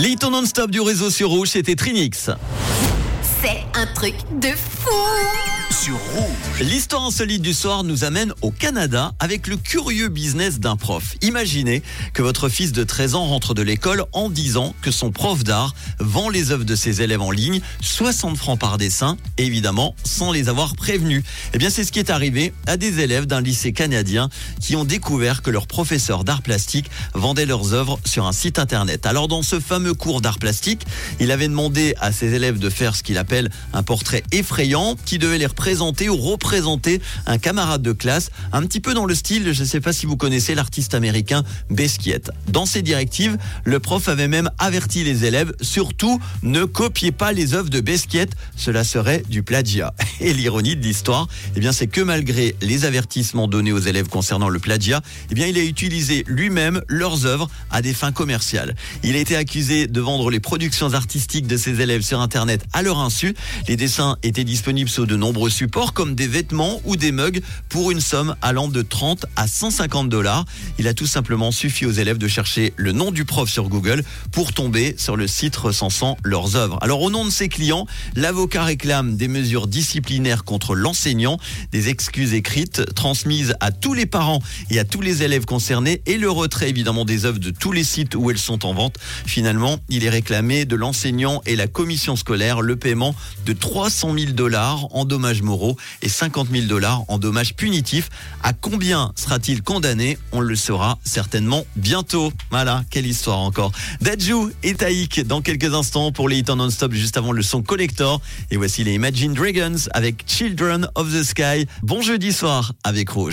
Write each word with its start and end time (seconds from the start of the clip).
Les 0.00 0.16
non-stop 0.22 0.70
du 0.70 0.80
réseau 0.80 1.10
sur 1.10 1.28
Rouge, 1.28 1.48
c'était 1.48 1.74
Trinix. 1.74 2.30
C'est 3.42 3.62
un 3.74 3.84
truc 3.94 4.14
de 4.40 4.48
fou 4.48 5.59
L'histoire 6.60 7.04
insolite 7.04 7.42
du 7.42 7.54
soir 7.54 7.84
nous 7.84 8.04
amène 8.04 8.34
au 8.42 8.50
Canada 8.50 9.12
avec 9.18 9.46
le 9.46 9.56
curieux 9.56 10.08
business 10.08 10.58
d'un 10.58 10.76
prof. 10.76 11.14
Imaginez 11.22 11.82
que 12.12 12.22
votre 12.22 12.48
fils 12.48 12.72
de 12.72 12.82
13 12.82 13.14
ans 13.14 13.26
rentre 13.26 13.54
de 13.54 13.62
l'école 13.62 14.04
en 14.12 14.30
disant 14.30 14.74
que 14.82 14.90
son 14.90 15.12
prof 15.12 15.44
d'art 15.44 15.74
vend 16.00 16.28
les 16.28 16.50
œuvres 16.50 16.64
de 16.64 16.74
ses 16.74 17.02
élèves 17.02 17.22
en 17.22 17.30
ligne, 17.30 17.60
60 17.80 18.36
francs 18.36 18.58
par 18.58 18.78
dessin, 18.78 19.16
évidemment 19.38 19.94
sans 20.04 20.32
les 20.32 20.48
avoir 20.48 20.74
prévenus. 20.74 21.22
Eh 21.54 21.58
bien 21.58 21.70
c'est 21.70 21.84
ce 21.84 21.92
qui 21.92 22.00
est 22.00 22.10
arrivé 22.10 22.52
à 22.66 22.76
des 22.76 23.00
élèves 23.00 23.26
d'un 23.26 23.40
lycée 23.40 23.72
canadien 23.72 24.28
qui 24.60 24.76
ont 24.76 24.84
découvert 24.84 25.40
que 25.40 25.50
leur 25.50 25.66
professeur 25.66 26.24
d'art 26.24 26.42
plastique 26.42 26.90
vendait 27.14 27.46
leurs 27.46 27.74
œuvres 27.74 28.00
sur 28.04 28.26
un 28.26 28.32
site 28.32 28.58
internet. 28.58 29.06
Alors 29.06 29.28
dans 29.28 29.42
ce 29.42 29.60
fameux 29.60 29.94
cours 29.94 30.20
d'art 30.20 30.38
plastique, 30.38 30.82
il 31.20 31.30
avait 31.30 31.48
demandé 31.48 31.94
à 32.00 32.12
ses 32.12 32.34
élèves 32.34 32.58
de 32.58 32.70
faire 32.70 32.96
ce 32.96 33.02
qu'il 33.02 33.18
appelle 33.18 33.50
un 33.72 33.82
portrait 33.82 34.24
effrayant 34.32 34.96
qui 35.06 35.18
devait 35.18 35.38
les 35.38 35.46
présenter 35.60 36.08
ou 36.08 36.16
représenter 36.16 37.02
un 37.26 37.36
camarade 37.36 37.82
de 37.82 37.92
classe, 37.92 38.30
un 38.50 38.62
petit 38.62 38.80
peu 38.80 38.94
dans 38.94 39.04
le 39.04 39.14
style, 39.14 39.52
je 39.52 39.60
ne 39.60 39.68
sais 39.68 39.82
pas 39.82 39.92
si 39.92 40.06
vous 40.06 40.16
connaissez 40.16 40.54
l'artiste 40.54 40.94
américain 40.94 41.44
Besquiet. 41.68 42.22
Dans 42.48 42.64
ses 42.64 42.80
directives, 42.80 43.36
le 43.64 43.78
prof 43.78 44.08
avait 44.08 44.26
même 44.26 44.50
averti 44.56 45.04
les 45.04 45.26
élèves, 45.26 45.52
surtout 45.60 46.18
ne 46.42 46.64
copiez 46.64 47.12
pas 47.12 47.32
les 47.32 47.52
œuvres 47.52 47.68
de 47.68 47.80
Besquiet, 47.80 48.28
cela 48.56 48.84
serait 48.84 49.22
du 49.28 49.42
plagiat. 49.42 49.92
Et 50.22 50.32
l'ironie 50.32 50.76
de 50.76 50.82
l'histoire, 50.82 51.28
eh 51.54 51.72
c'est 51.72 51.88
que 51.88 52.00
malgré 52.00 52.56
les 52.62 52.86
avertissements 52.86 53.46
donnés 53.46 53.72
aux 53.72 53.80
élèves 53.80 54.08
concernant 54.08 54.48
le 54.48 54.60
plagiat, 54.60 55.02
eh 55.30 55.34
bien 55.34 55.46
il 55.46 55.58
a 55.58 55.62
utilisé 55.62 56.24
lui-même 56.26 56.80
leurs 56.88 57.26
œuvres 57.26 57.50
à 57.70 57.82
des 57.82 57.92
fins 57.92 58.12
commerciales. 58.12 58.74
Il 59.02 59.14
a 59.14 59.18
été 59.18 59.36
accusé 59.36 59.88
de 59.88 60.00
vendre 60.00 60.30
les 60.30 60.40
productions 60.40 60.94
artistiques 60.94 61.46
de 61.46 61.58
ses 61.58 61.82
élèves 61.82 62.00
sur 62.00 62.22
internet 62.22 62.64
à 62.72 62.80
leur 62.80 62.98
insu. 62.98 63.34
Les 63.68 63.76
dessins 63.76 64.16
étaient 64.22 64.44
disponibles 64.44 64.88
sous 64.88 65.04
de 65.04 65.16
nombreux 65.16 65.49
supports 65.50 65.92
comme 65.92 66.14
des 66.14 66.26
vêtements 66.26 66.80
ou 66.84 66.96
des 66.96 67.12
mugs 67.12 67.42
pour 67.68 67.90
une 67.90 68.00
somme 68.00 68.36
allant 68.40 68.68
de 68.68 68.82
30 68.82 69.26
à 69.36 69.46
150 69.46 70.08
dollars. 70.08 70.44
Il 70.78 70.88
a 70.88 70.94
tout 70.94 71.06
simplement 71.06 71.50
suffi 71.50 71.86
aux 71.86 71.92
élèves 71.92 72.18
de 72.18 72.28
chercher 72.28 72.72
le 72.76 72.92
nom 72.92 73.10
du 73.10 73.24
prof 73.24 73.50
sur 73.50 73.68
Google 73.68 74.02
pour 74.32 74.52
tomber 74.52 74.94
sur 74.96 75.16
le 75.16 75.26
site 75.26 75.56
recensant 75.56 76.16
leurs 76.24 76.56
œuvres. 76.56 76.78
Alors 76.80 77.02
au 77.02 77.10
nom 77.10 77.24
de 77.24 77.30
ses 77.30 77.48
clients, 77.48 77.86
l'avocat 78.16 78.64
réclame 78.64 79.16
des 79.16 79.28
mesures 79.28 79.66
disciplinaires 79.66 80.44
contre 80.44 80.74
l'enseignant, 80.74 81.38
des 81.72 81.88
excuses 81.88 82.34
écrites 82.34 82.94
transmises 82.94 83.54
à 83.60 83.72
tous 83.72 83.94
les 83.94 84.06
parents 84.06 84.40
et 84.70 84.78
à 84.78 84.84
tous 84.84 85.00
les 85.00 85.22
élèves 85.22 85.44
concernés 85.44 86.02
et 86.06 86.16
le 86.16 86.30
retrait 86.30 86.68
évidemment 86.68 87.04
des 87.04 87.24
œuvres 87.24 87.38
de 87.38 87.50
tous 87.50 87.72
les 87.72 87.84
sites 87.84 88.14
où 88.14 88.30
elles 88.30 88.38
sont 88.38 88.64
en 88.66 88.74
vente. 88.74 88.96
Finalement, 89.26 89.78
il 89.88 90.04
est 90.04 90.10
réclamé 90.10 90.64
de 90.64 90.76
l'enseignant 90.76 91.42
et 91.46 91.56
la 91.56 91.66
commission 91.66 92.16
scolaire 92.16 92.60
le 92.60 92.76
paiement 92.76 93.14
de 93.46 93.52
300 93.52 94.14
000 94.18 94.32
dollars 94.32 94.86
en 94.94 95.04
et 96.02 96.08
50 96.08 96.48
000 96.50 96.66
dollars 96.66 97.02
en 97.08 97.18
dommages 97.18 97.54
punitifs. 97.54 98.08
À 98.42 98.52
combien 98.52 99.12
sera-t-il 99.14 99.62
condamné? 99.62 100.18
On 100.32 100.40
le 100.40 100.56
saura 100.56 100.98
certainement 101.04 101.64
bientôt. 101.76 102.32
Voilà, 102.50 102.84
quelle 102.90 103.06
histoire 103.06 103.38
encore. 103.38 103.72
Dajou 104.00 104.50
et 104.62 104.74
Taïk 104.74 105.26
dans 105.26 105.40
quelques 105.40 105.74
instants 105.74 106.12
pour 106.12 106.28
les 106.28 106.38
hits 106.38 106.50
en 106.50 106.56
non-stop 106.56 106.92
juste 106.92 107.16
avant 107.16 107.32
le 107.32 107.42
son 107.42 107.62
collector. 107.62 108.20
Et 108.50 108.56
voici 108.56 108.84
les 108.84 108.94
Imagine 108.94 109.34
Dragons 109.34 109.88
avec 109.92 110.24
Children 110.26 110.88
of 110.94 111.12
the 111.12 111.22
Sky. 111.22 111.66
Bon 111.82 112.02
jeudi 112.02 112.32
soir 112.32 112.72
avec 112.84 113.10
Rouge. 113.10 113.28